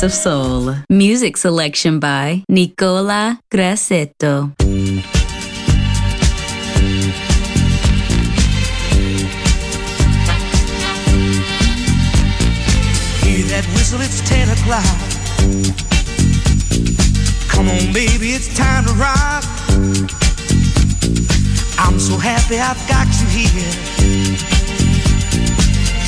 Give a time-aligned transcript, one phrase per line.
[0.00, 0.74] Taste of Soul.
[0.88, 4.50] Music selection by Nicola Grassetto.
[13.20, 14.84] Hear that whistle, it's 10 o'clock.
[17.50, 19.44] Come on, baby, it's time to rock.
[21.78, 23.72] I'm so happy I've got you here.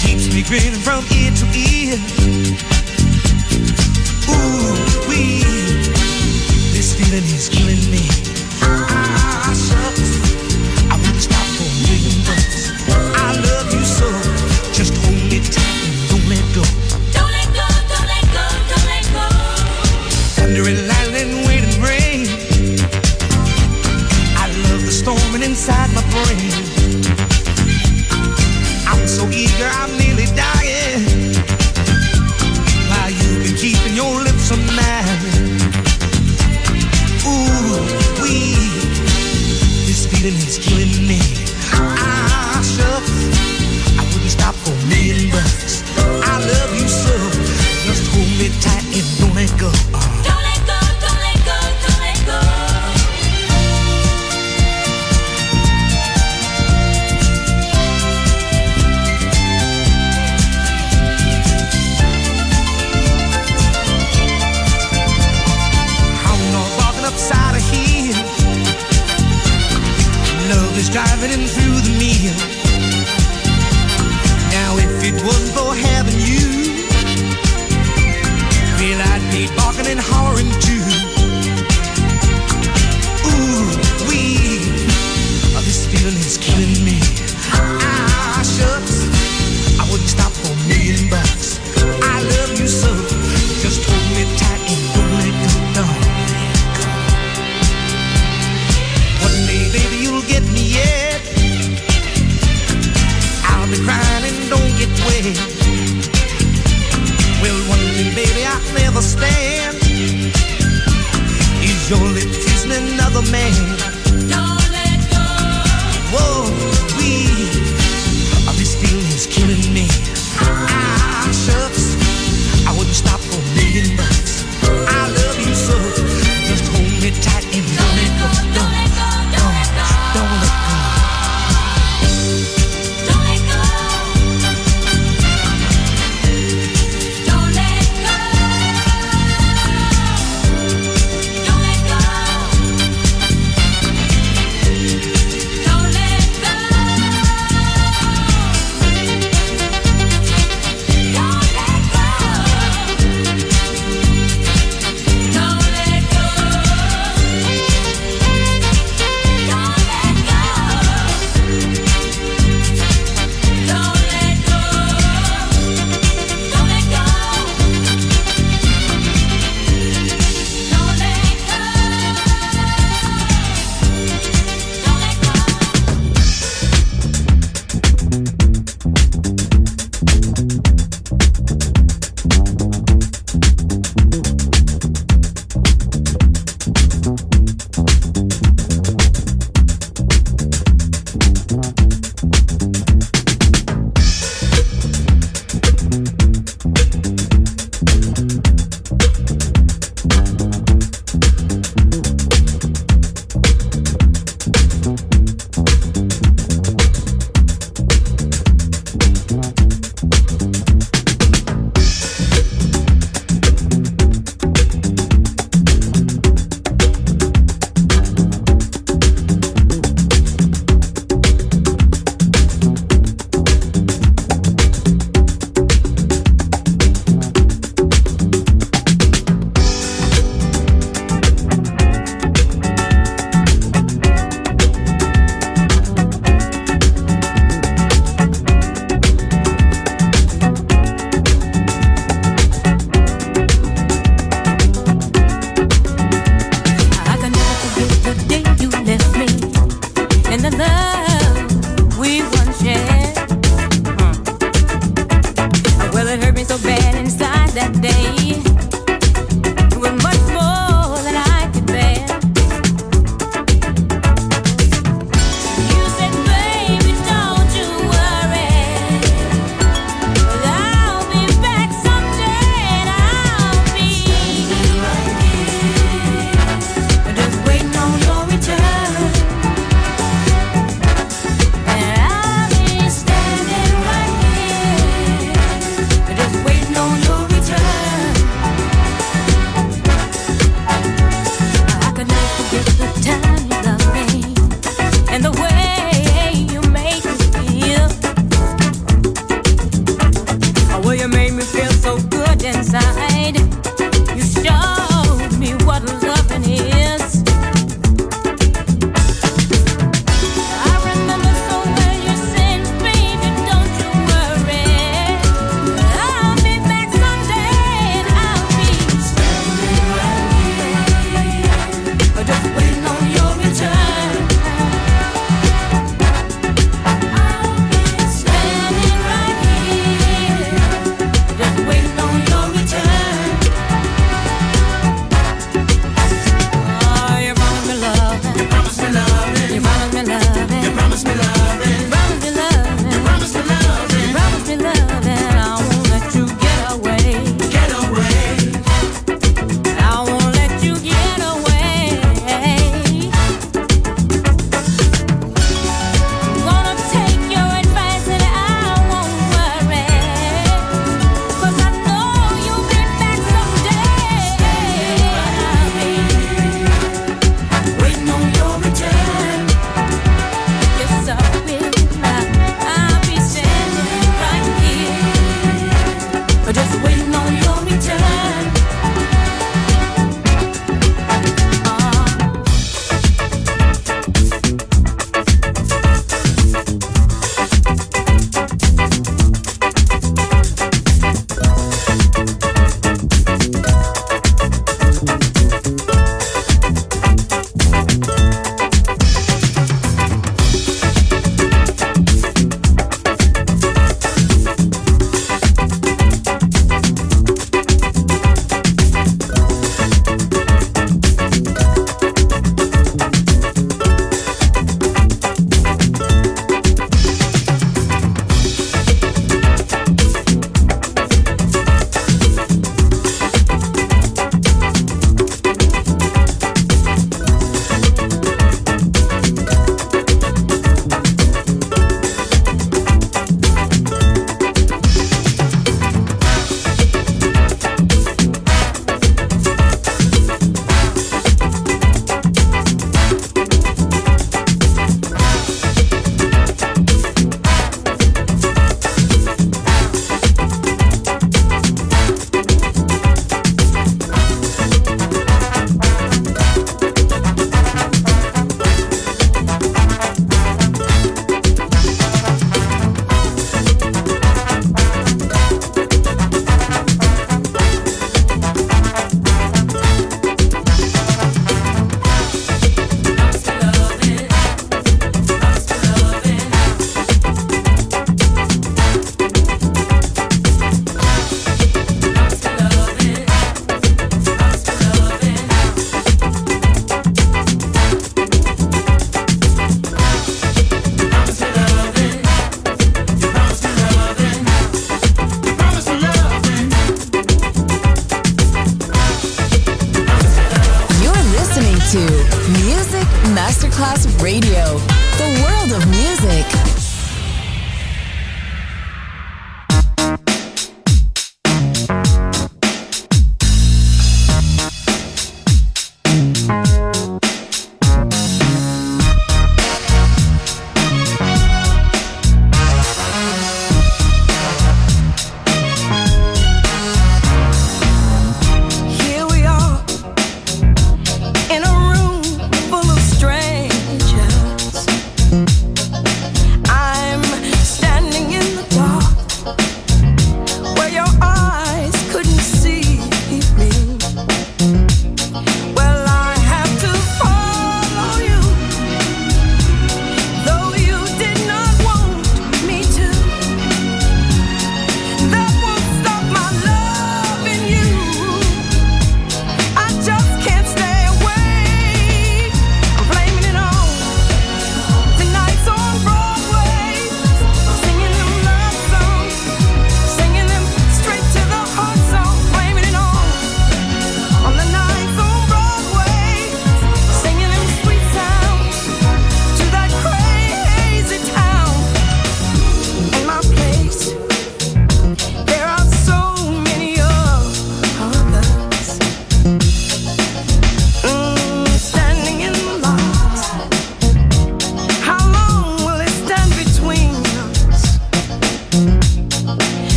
[0.00, 2.41] Keeps me grinning from ear to ear.
[4.30, 8.11] Ooh, we—this feeling is killing me.
[105.04, 105.51] Way.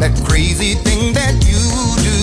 [0.00, 1.62] that crazy thing that you
[2.04, 2.20] do.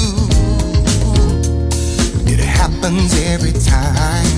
[2.32, 4.38] It happens every time.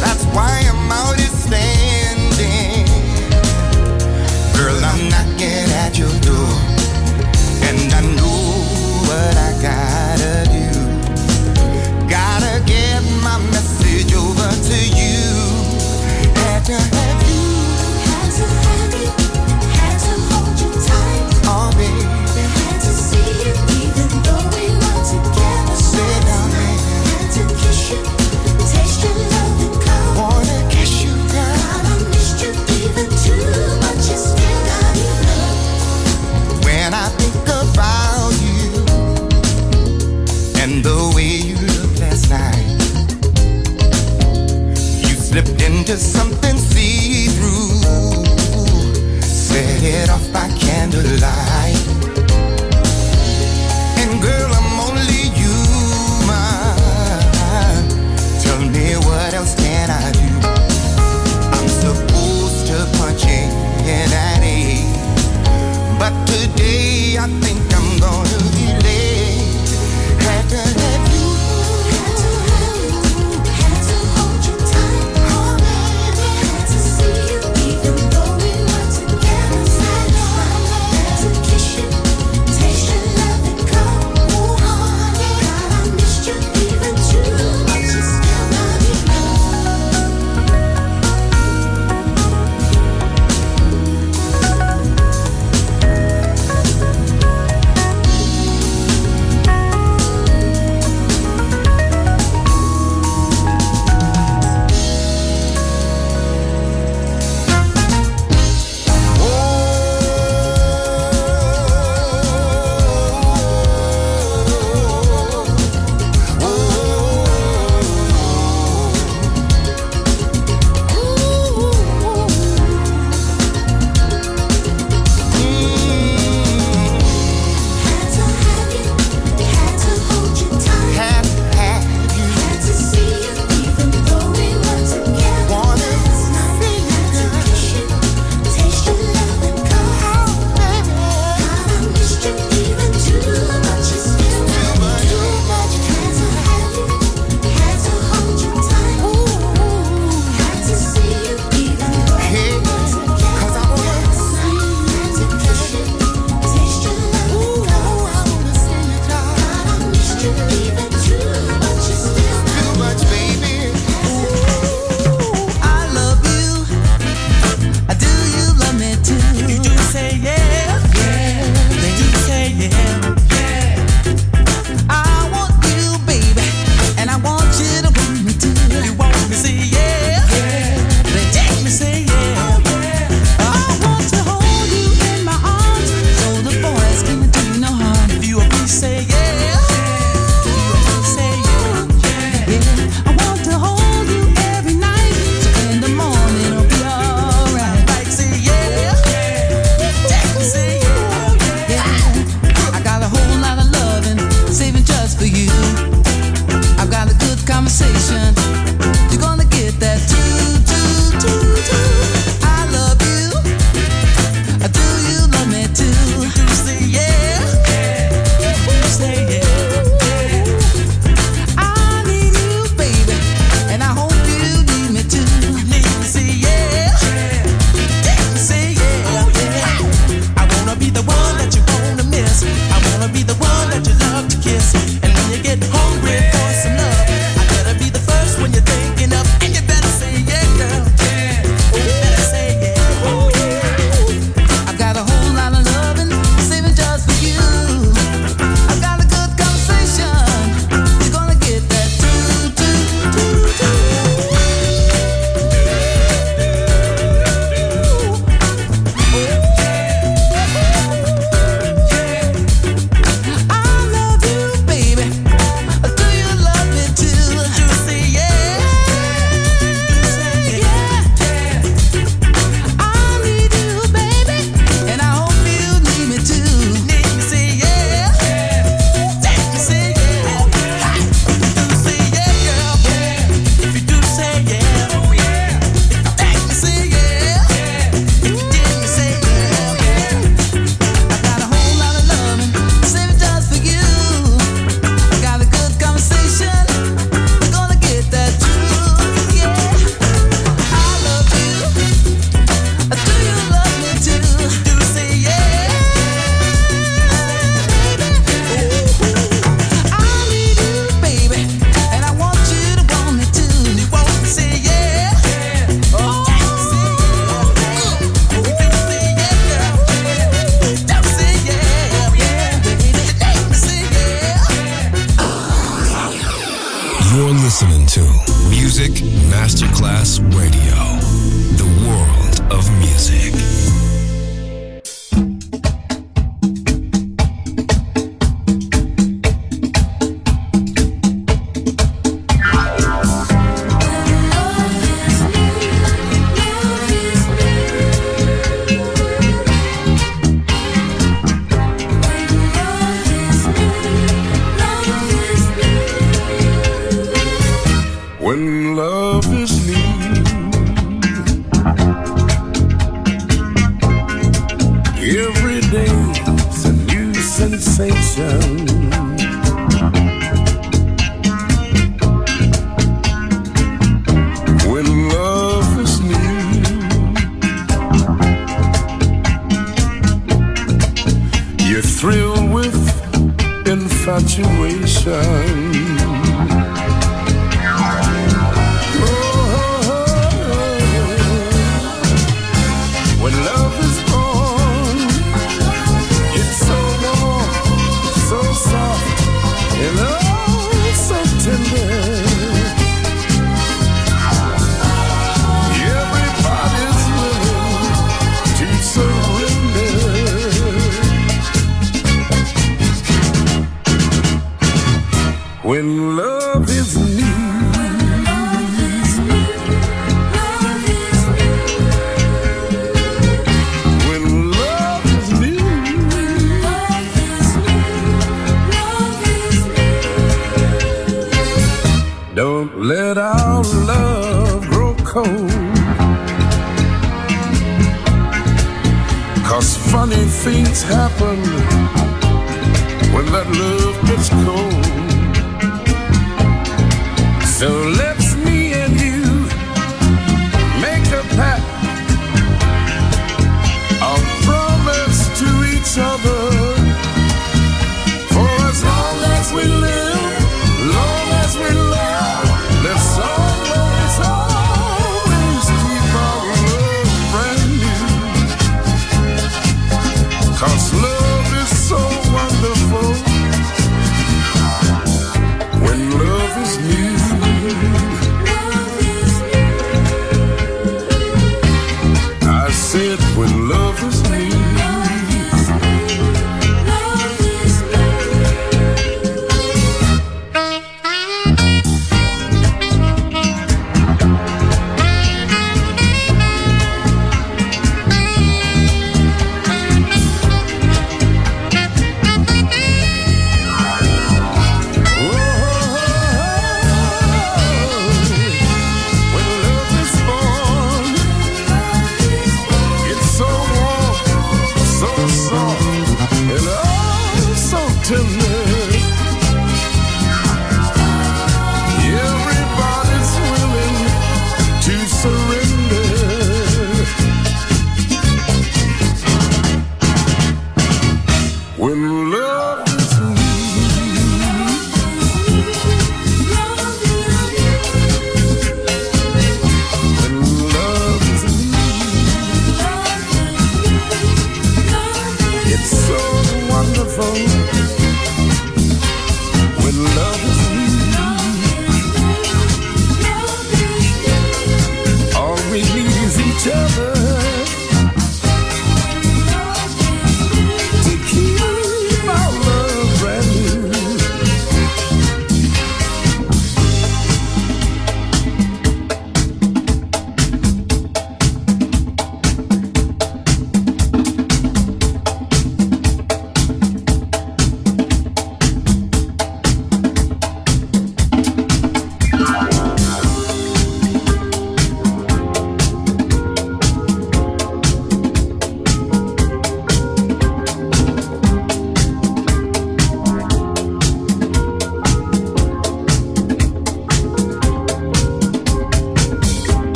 [0.00, 1.27] That's why I'm out.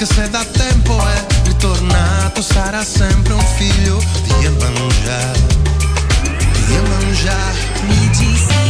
[0.00, 5.32] Anche se da tempo è ritornato, sarà sempre un figlio di Emanuele.
[6.64, 7.52] Di Emanuele.
[7.86, 8.69] Mi disse.